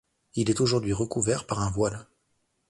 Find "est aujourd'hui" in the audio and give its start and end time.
0.49-0.93